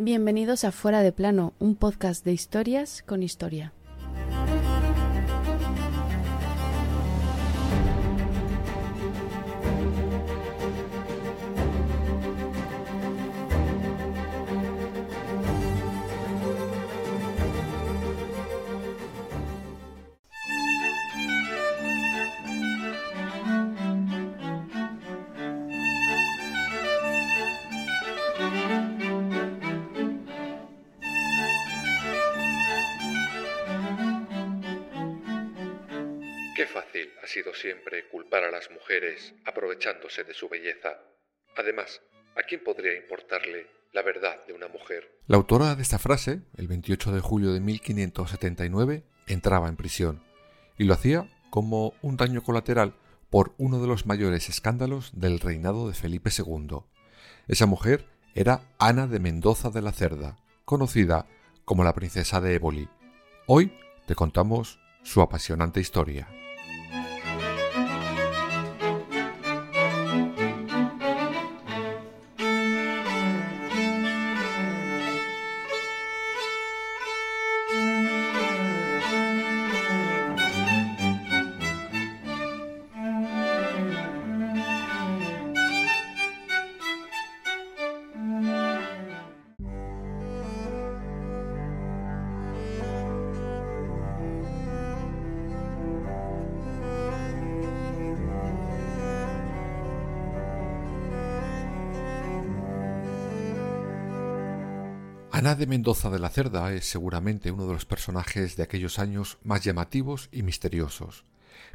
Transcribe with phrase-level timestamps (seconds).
[0.00, 3.72] Bienvenidos a Fuera de Plano, un podcast de historias con historia.
[36.58, 40.98] Qué fácil ha sido siempre culpar a las mujeres aprovechándose de su belleza.
[41.56, 42.00] Además,
[42.34, 45.20] ¿a quién podría importarle la verdad de una mujer?
[45.28, 50.24] La autora de esta frase, el 28 de julio de 1579, entraba en prisión
[50.76, 52.96] y lo hacía como un daño colateral
[53.30, 56.80] por uno de los mayores escándalos del reinado de Felipe II.
[57.46, 61.28] Esa mujer era Ana de Mendoza de la Cerda, conocida
[61.64, 62.88] como la princesa de Éboli.
[63.46, 63.72] Hoy
[64.08, 66.26] te contamos su apasionante historia.
[105.38, 109.38] Ana de Mendoza de la Cerda es seguramente uno de los personajes de aquellos años
[109.44, 111.24] más llamativos y misteriosos.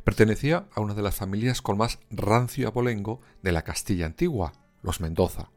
[0.03, 4.99] Pertenecía a una de las familias con más rancio abolengo de la Castilla antigua, los
[4.99, 5.49] Mendoza.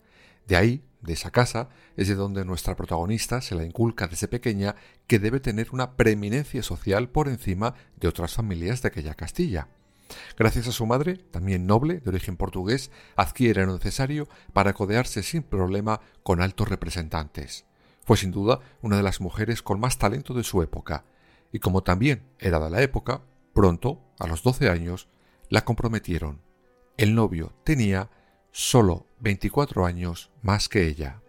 [0.46, 4.76] De ahí, de esa casa, es de donde nuestra protagonista se la inculca desde pequeña
[5.08, 9.66] que debe tener una preeminencia social por encima de otras familias de aquella Castilla.
[10.38, 15.42] Gracias a su madre, también noble, de origen portugués, adquiere lo necesario para codearse sin
[15.42, 17.66] problema con altos representantes.
[18.06, 21.04] Fue sin duda una de las mujeres con más talento de su época,
[21.52, 23.22] y como también era de la época,
[23.52, 25.08] pronto, a los doce años,
[25.48, 26.40] la comprometieron.
[26.96, 28.08] El novio tenía
[28.52, 31.20] solo 24 años más que ella.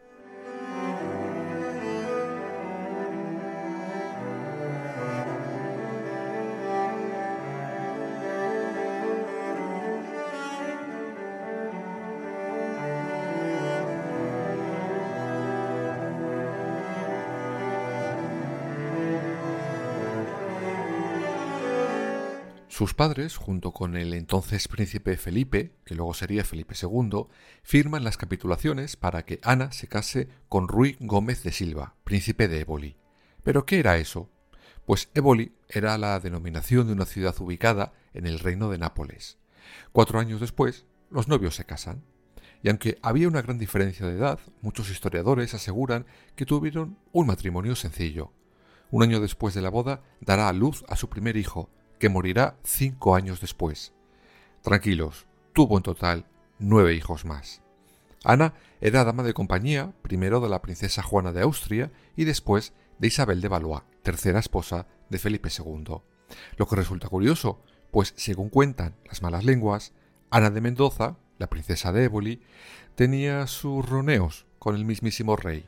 [22.78, 27.26] Sus padres, junto con el entonces príncipe Felipe, que luego sería Felipe II,
[27.64, 32.60] firman las capitulaciones para que Ana se case con Ruy Gómez de Silva, príncipe de
[32.60, 32.96] Éboli.
[33.42, 34.30] ¿Pero qué era eso?
[34.86, 39.40] Pues Éboli era la denominación de una ciudad ubicada en el reino de Nápoles.
[39.92, 42.04] Cuatro años después, los novios se casan.
[42.62, 46.06] Y aunque había una gran diferencia de edad, muchos historiadores aseguran
[46.36, 48.34] que tuvieron un matrimonio sencillo.
[48.92, 52.58] Un año después de la boda dará a luz a su primer hijo, que morirá
[52.64, 53.94] cinco años después.
[54.62, 56.26] Tranquilos, tuvo en total
[56.60, 57.62] nueve hijos más.
[58.24, 63.08] Ana era dama de compañía, primero de la princesa Juana de Austria y después de
[63.08, 66.02] Isabel de Valois, tercera esposa de Felipe II.
[66.58, 69.94] Lo que resulta curioso, pues según cuentan las malas lenguas,
[70.30, 72.42] Ana de Mendoza, la princesa de Éboli,
[72.96, 75.66] tenía sus roneos con el mismísimo rey.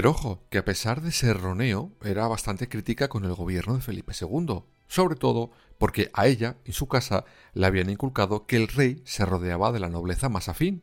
[0.00, 3.82] Pero ojo, que a pesar de ser roneo, era bastante crítica con el gobierno de
[3.82, 8.68] Felipe II, sobre todo porque a ella y su casa le habían inculcado que el
[8.68, 10.82] rey se rodeaba de la nobleza más afín,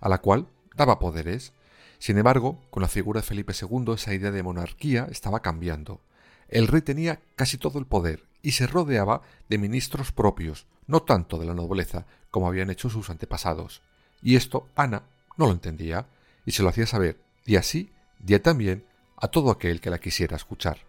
[0.00, 1.54] a la cual daba poderes.
[1.98, 6.02] Sin embargo, con la figura de Felipe II esa idea de monarquía estaba cambiando.
[6.50, 11.38] El rey tenía casi todo el poder y se rodeaba de ministros propios, no tanto
[11.38, 13.80] de la nobleza como habían hecho sus antepasados.
[14.20, 15.04] Y esto Ana
[15.38, 16.04] no lo entendía
[16.44, 17.92] y se lo hacía saber, y así
[18.26, 18.84] y también
[19.16, 20.87] a todo aquel que la quisiera escuchar.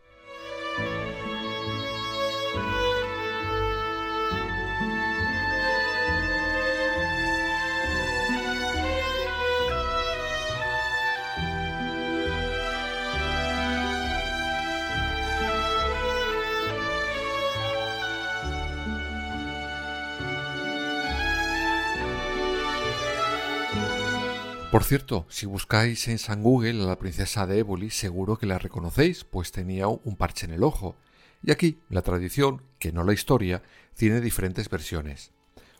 [24.71, 28.59] Por cierto, si buscáis en San Google a la princesa de Éboli, seguro que la
[28.59, 30.95] reconocéis, pues tenía un parche en el ojo.
[31.41, 33.63] Y aquí la tradición, que no la historia,
[33.95, 35.31] tiene diferentes versiones.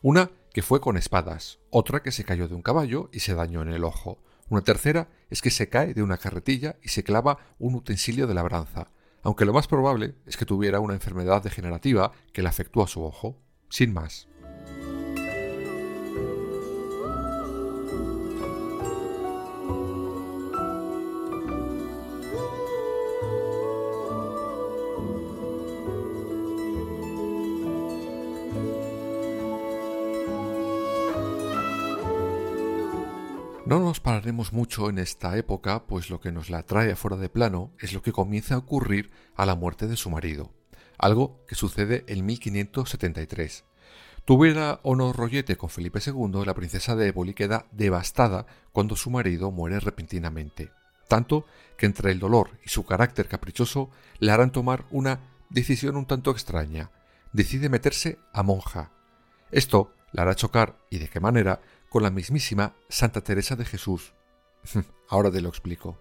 [0.01, 3.61] Una que fue con espadas, otra que se cayó de un caballo y se dañó
[3.61, 4.17] en el ojo.
[4.49, 8.33] Una tercera es que se cae de una carretilla y se clava un utensilio de
[8.33, 8.89] labranza,
[9.21, 13.03] aunque lo más probable es que tuviera una enfermedad degenerativa que le afectó a su
[13.03, 13.37] ojo.
[13.69, 14.27] Sin más.
[33.69, 37.29] No nos pararemos mucho en esta época, pues lo que nos la trae afuera de
[37.29, 40.51] plano es lo que comienza a ocurrir a la muerte de su marido,
[40.97, 43.65] algo que sucede en 1573.
[44.25, 49.11] Tuviera o no rollete con Felipe II, la princesa de Éboli queda devastada cuando su
[49.11, 50.71] marido muere repentinamente,
[51.07, 51.45] tanto
[51.77, 55.19] que entre el dolor y su carácter caprichoso le harán tomar una
[55.51, 56.89] decisión un tanto extraña.
[57.33, 58.91] Decide meterse a monja.
[59.51, 64.13] Esto la hará chocar, y de qué manera, con la mismísima Santa Teresa de Jesús.
[65.09, 65.97] Ahora te lo explico.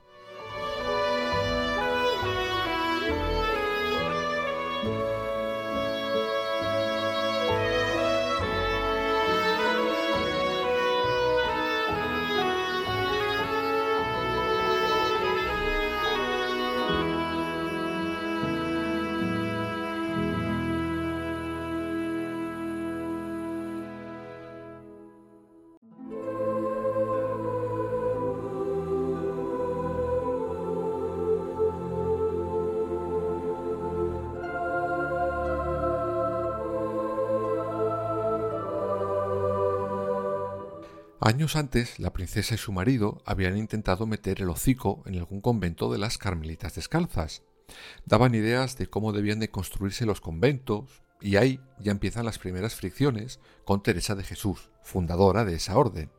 [41.21, 45.91] Años antes, la princesa y su marido habían intentado meter el hocico en algún convento
[45.91, 47.43] de las Carmelitas Descalzas.
[48.07, 52.77] Daban ideas de cómo debían de construirse los conventos, y ahí ya empiezan las primeras
[52.77, 56.13] fricciones con Teresa de Jesús, fundadora de esa orden.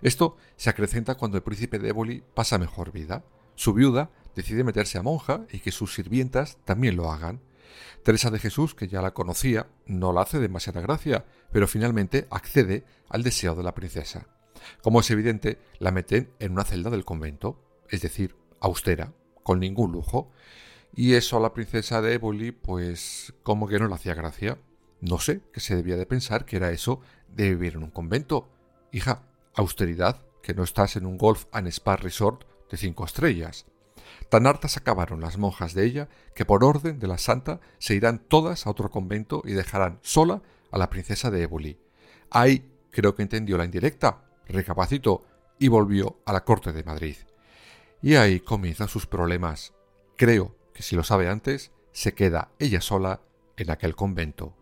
[0.00, 3.24] Esto se acrecenta cuando el príncipe de pasa mejor vida.
[3.56, 7.40] Su viuda decide meterse a monja y que sus sirvientas también lo hagan.
[8.04, 12.84] Teresa de Jesús, que ya la conocía, no la hace demasiada gracia, pero finalmente accede
[13.08, 14.28] al deseo de la princesa.
[14.82, 19.92] Como es evidente, la meten en una celda del convento, es decir, austera, con ningún
[19.92, 20.30] lujo,
[20.94, 24.58] y eso a la princesa de Éboli, pues como que no le hacía gracia.
[25.00, 28.48] No sé qué se debía de pensar que era eso de vivir en un convento.
[28.92, 29.22] Hija,
[29.54, 33.66] austeridad, que no estás en un golf and spa resort de cinco estrellas.
[34.28, 38.18] Tan hartas acabaron las monjas de ella que por orden de la santa se irán
[38.18, 41.78] todas a otro convento y dejarán sola a la princesa de Éboli.
[42.30, 45.24] Ahí creo que entendió la indirecta, recapacitó
[45.58, 47.16] y volvió a la corte de Madrid.
[48.02, 49.74] Y ahí comienzan sus problemas.
[50.16, 53.20] Creo que si lo sabe antes, se queda ella sola
[53.56, 54.54] en aquel convento.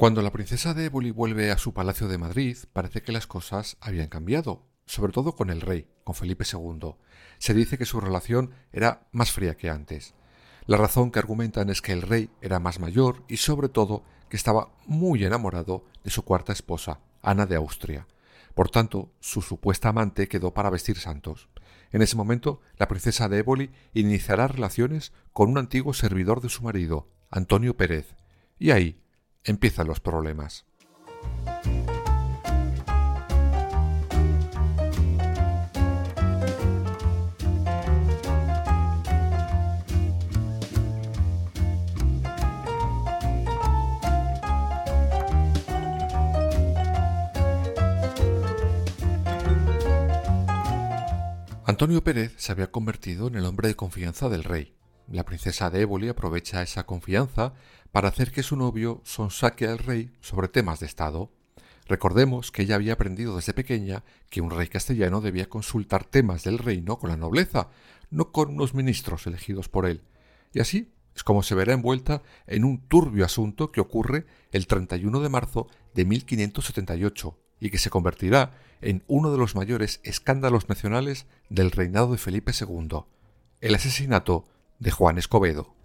[0.00, 3.76] Cuando la princesa de Éboli vuelve a su palacio de Madrid, parece que las cosas
[3.82, 6.94] habían cambiado, sobre todo con el rey, con Felipe II.
[7.36, 10.14] Se dice que su relación era más fría que antes.
[10.64, 14.38] La razón que argumentan es que el rey era más mayor y sobre todo que
[14.38, 18.06] estaba muy enamorado de su cuarta esposa, Ana de Austria.
[18.54, 21.50] Por tanto, su supuesta amante quedó para vestir santos.
[21.92, 26.62] En ese momento, la princesa de Éboli iniciará relaciones con un antiguo servidor de su
[26.62, 28.14] marido, Antonio Pérez,
[28.58, 28.98] y ahí
[29.44, 30.66] empiezan los problemas.
[51.80, 54.74] Antonio Pérez se había convertido en el hombre de confianza del rey,
[55.10, 57.52] la princesa de Éboli aprovecha esa confianza
[57.90, 61.32] para hacer que su novio sonsaque al rey sobre temas de Estado.
[61.88, 66.58] Recordemos que ella había aprendido desde pequeña que un rey castellano debía consultar temas del
[66.58, 67.70] reino con la nobleza,
[68.10, 70.04] no con unos ministros elegidos por él.
[70.52, 75.18] Y así es como se verá envuelta en un turbio asunto que ocurre el 31
[75.18, 81.26] de marzo de 1578 y que se convertirá en uno de los mayores escándalos nacionales
[81.48, 83.00] del reinado de Felipe II,
[83.60, 84.46] el asesinato
[84.80, 85.79] de Juan Escobedo.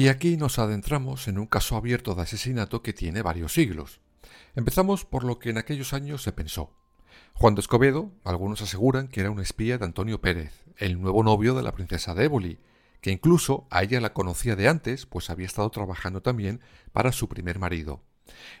[0.00, 4.00] Y aquí nos adentramos en un caso abierto de asesinato que tiene varios siglos.
[4.54, 6.72] Empezamos por lo que en aquellos años se pensó.
[7.34, 11.54] Juan de Escobedo, algunos aseguran que era un espía de Antonio Pérez, el nuevo novio
[11.54, 12.58] de la princesa de Éboli,
[13.02, 17.28] que incluso a ella la conocía de antes, pues había estado trabajando también para su
[17.28, 18.00] primer marido.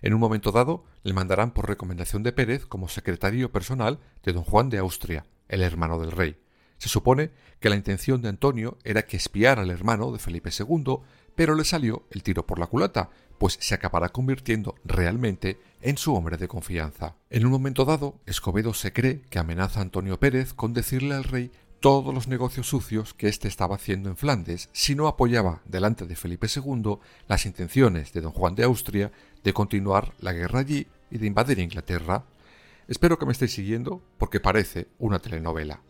[0.02, 4.44] En un momento dado le mandarán por recomendación de Pérez como secretario personal de don
[4.44, 6.36] Juan de Austria, el hermano del rey.
[6.76, 7.30] Se supone
[7.60, 10.98] que la intención de Antonio era que espiara al hermano de Felipe II
[11.34, 16.14] pero le salió el tiro por la culata, pues se acabará convirtiendo realmente en su
[16.14, 17.16] hombre de confianza.
[17.30, 21.24] En un momento dado, Escobedo se cree que amenaza a Antonio Pérez con decirle al
[21.24, 26.06] rey todos los negocios sucios que éste estaba haciendo en Flandes si no apoyaba delante
[26.06, 29.10] de Felipe II las intenciones de don Juan de Austria
[29.42, 32.24] de continuar la guerra allí y de invadir Inglaterra.
[32.86, 35.80] Espero que me estéis siguiendo porque parece una telenovela.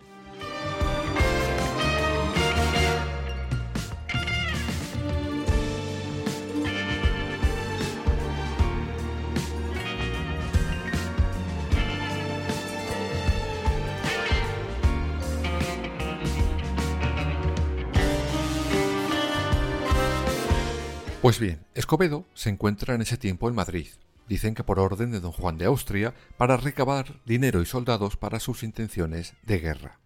[21.23, 23.89] Pues bien, Escobedo se encuentra en ese tiempo en Madrid.
[24.27, 28.41] Dicen que por orden de don Juan de Austria para recabar dinero y soldados para
[28.41, 30.01] sus intenciones de guerra.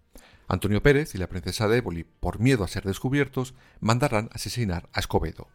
[0.48, 4.98] Antonio Pérez y la princesa de Éboli, por miedo a ser descubiertos, mandarán asesinar a
[4.98, 5.46] Escobedo.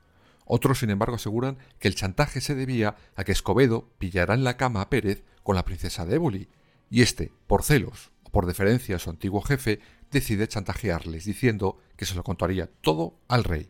[0.45, 4.55] Otros, sin embargo, aseguran que el chantaje se debía a que Escobedo pillará en la
[4.55, 6.47] cama a Pérez con la princesa de Éboli,
[6.89, 12.05] y éste, por celos o por deferencia a su antiguo jefe, decide chantajearles diciendo que
[12.05, 13.69] se lo contaría todo al rey.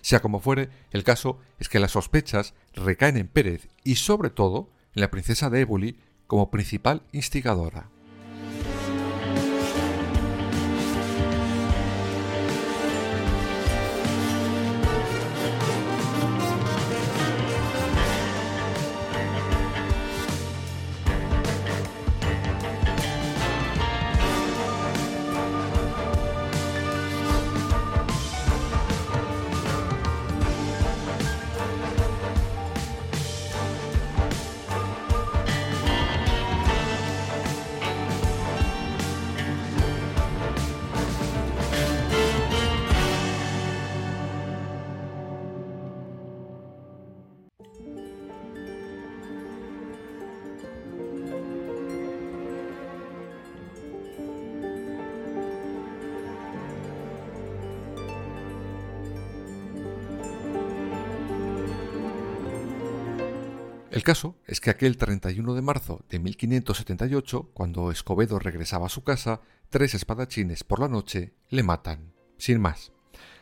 [0.00, 4.70] Sea como fuere, el caso es que las sospechas recaen en Pérez y sobre todo
[4.94, 7.90] en la princesa de Éboli como principal instigadora.
[63.94, 69.04] El caso es que aquel 31 de marzo de 1578, cuando Escobedo regresaba a su
[69.04, 72.90] casa, tres espadachines por la noche le matan, sin más.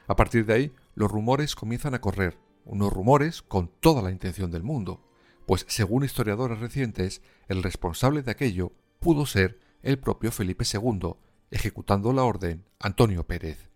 [0.09, 4.51] A partir de ahí, los rumores comienzan a correr, unos rumores con toda la intención
[4.51, 5.03] del mundo,
[5.47, 11.15] pues según historiadores recientes, el responsable de aquello pudo ser el propio Felipe II,
[11.51, 13.71] ejecutando la orden Antonio Pérez.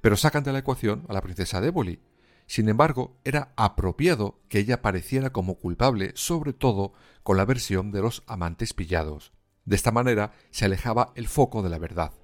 [0.00, 2.00] Pero sacan de la ecuación a la princesa de Éboli,
[2.48, 8.00] sin embargo, era apropiado que ella pareciera como culpable, sobre todo con la versión de
[8.00, 9.32] los amantes pillados.
[9.66, 12.14] De esta manera se alejaba el foco de la verdad.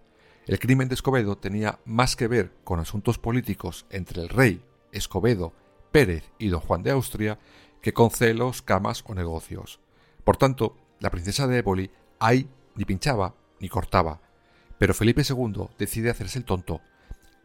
[0.47, 5.53] El crimen de Escobedo tenía más que ver con asuntos políticos entre el rey, Escobedo,
[5.93, 7.39] Pérez y don Juan de Austria
[7.83, 9.79] que con celos, camas o negocios.
[10.25, 14.23] Por tanto, la princesa de Éboli ahí ni pinchaba ni cortaba.
[14.79, 16.81] Pero Felipe II decide hacerse el tonto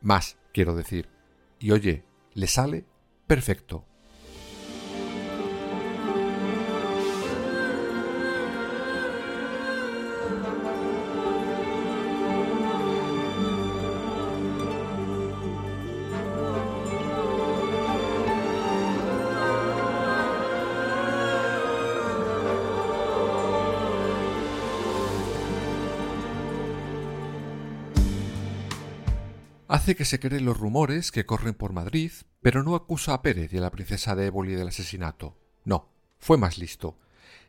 [0.02, 1.10] Más, quiero decir.
[1.60, 2.86] Y oye, le sale
[3.28, 3.89] perfecto.
[29.96, 33.58] Que se creen los rumores que corren por Madrid, pero no acusa a Pérez y
[33.58, 35.36] a la princesa de Éboli del asesinato.
[35.66, 37.00] No, fue más listo.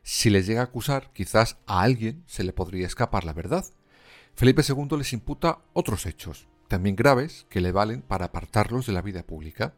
[0.01, 3.63] Si les llega a acusar, quizás a alguien se le podría escapar la verdad.
[4.33, 9.03] Felipe II les imputa otros hechos, también graves, que le valen para apartarlos de la
[9.03, 9.75] vida pública.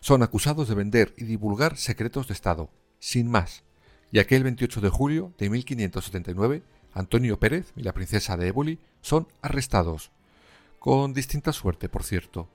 [0.00, 3.62] Son acusados de vender y divulgar secretos de Estado, sin más.
[4.10, 9.28] Y aquel 28 de julio de 1579, Antonio Pérez y la princesa de Éboli son
[9.42, 10.10] arrestados
[10.80, 12.48] con distinta suerte, por cierto.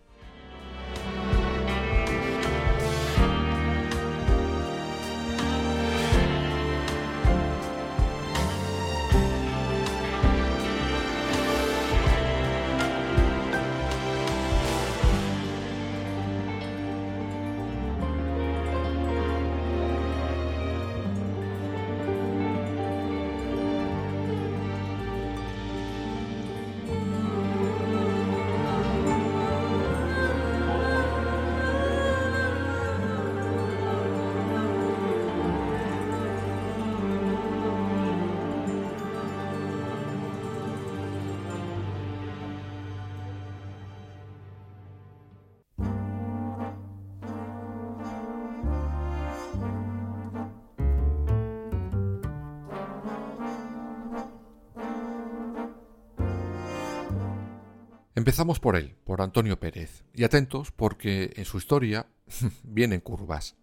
[58.17, 62.07] Empezamos por él, por Antonio Pérez, y atentos porque en su historia
[62.63, 63.57] vienen curvas.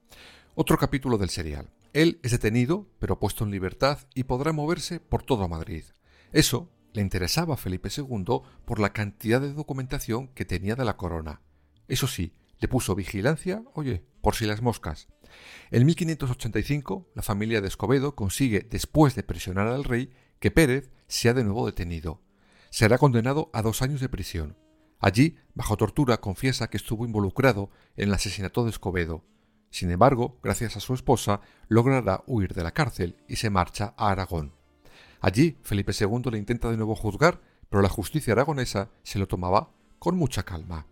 [0.55, 1.71] Otro capítulo del serial.
[1.95, 5.85] Él es detenido, pero puesto en libertad y podrá moverse por todo Madrid.
[6.33, 10.99] Eso le interesaba a Felipe II por la cantidad de documentación que tenía de la
[10.99, 11.41] corona.
[11.89, 15.09] Eso sí, le puso vigilancia, oye, por si las moscas.
[15.71, 21.33] En 1585, la familia de Escobedo consigue, después de presionar al rey, que Pérez sea
[21.33, 22.21] de nuevo detenido
[22.73, 24.57] será condenado a dos años de prisión.
[24.99, 29.23] Allí, bajo tortura, confiesa que estuvo involucrado en el asesinato de Escobedo.
[29.69, 34.11] Sin embargo, gracias a su esposa, logrará huir de la cárcel y se marcha a
[34.11, 34.55] Aragón.
[35.21, 39.71] Allí, Felipe II le intenta de nuevo juzgar, pero la justicia aragonesa se lo tomaba
[39.99, 40.87] con mucha calma.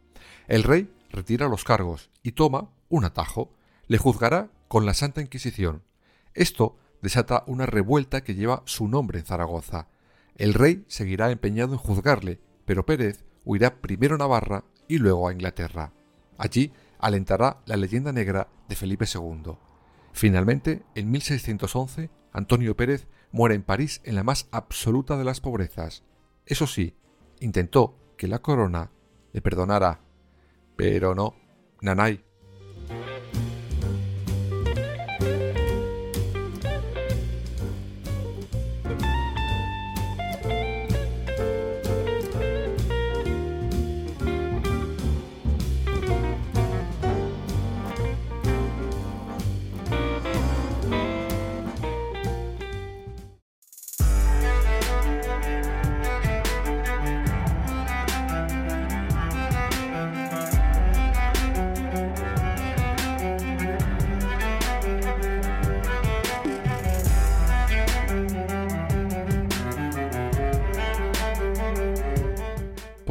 [0.48, 3.54] El rey retira los cargos y toma un atajo.
[3.86, 5.82] Le juzgará con la Santa Inquisición.
[6.34, 9.88] Esto desata una revuelta que lleva su nombre en Zaragoza.
[10.40, 15.34] El rey seguirá empeñado en juzgarle, pero Pérez huirá primero a Navarra y luego a
[15.34, 15.92] Inglaterra.
[16.38, 19.58] Allí alentará la leyenda negra de Felipe II.
[20.14, 26.04] Finalmente, en 1611, Antonio Pérez muere en París en la más absoluta de las pobrezas.
[26.46, 26.96] Eso sí,
[27.40, 28.90] intentó que la corona
[29.34, 30.00] le perdonara.
[30.74, 31.34] Pero no,
[31.82, 32.24] Nanay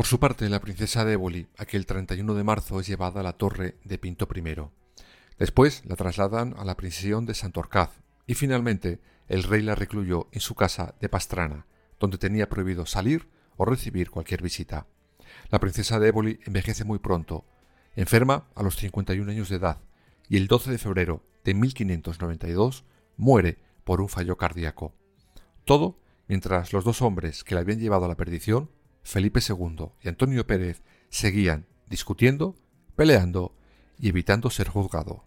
[0.10, 3.78] su parte, la princesa de Éboli, aquel 31 de marzo, es llevada a la torre
[3.84, 4.44] de Pinto I.
[5.38, 7.92] Después la trasladan a la prisión de Santorcaz
[8.26, 11.68] y finalmente el rey la recluyó en su casa de Pastrana,
[12.00, 14.88] donde tenía prohibido salir o recibir cualquier visita.
[15.52, 17.46] La princesa de Éboli envejece muy pronto,
[17.96, 19.78] enferma a los 51 años de edad
[20.28, 22.84] y el 12 de febrero de 1592
[23.16, 24.96] muere por un fallo cardíaco.
[25.66, 28.72] Todo mientras los dos hombres que la habían llevado a la perdición
[29.10, 32.56] Felipe II y Antonio Pérez seguían discutiendo,
[32.96, 33.56] peleando
[33.98, 35.26] y evitando ser juzgado.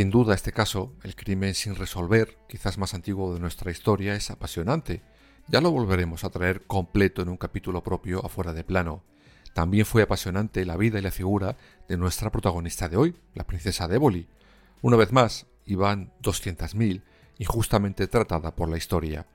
[0.00, 4.30] Sin duda este caso, el crimen sin resolver, quizás más antiguo de nuestra historia, es
[4.30, 5.02] apasionante.
[5.46, 9.04] Ya lo volveremos a traer completo en un capítulo propio afuera de plano.
[9.52, 11.54] También fue apasionante la vida y la figura
[11.86, 14.26] de nuestra protagonista de hoy, la princesa de Éboli.
[14.80, 17.02] Una vez más, iban 200.000,
[17.36, 19.26] injustamente tratada por la historia.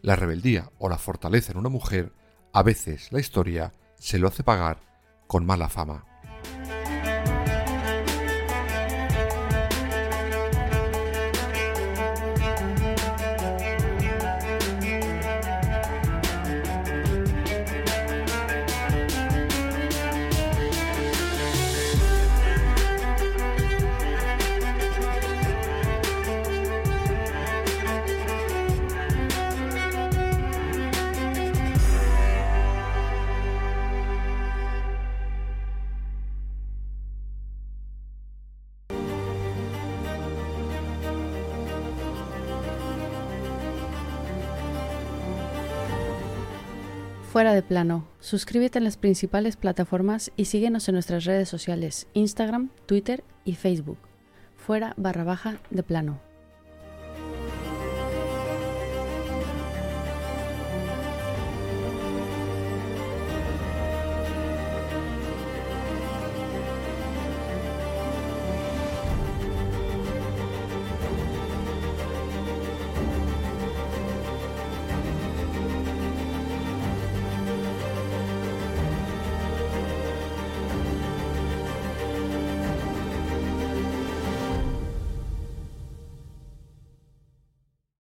[0.00, 2.14] La rebeldía o la fortaleza en una mujer,
[2.54, 4.80] a veces la historia se lo hace pagar
[5.26, 6.13] con mala fama.
[47.34, 48.06] Fuera de plano.
[48.20, 53.98] Suscríbete en las principales plataformas y síguenos en nuestras redes sociales, Instagram, Twitter y Facebook.
[54.56, 56.20] Fuera barra baja de plano.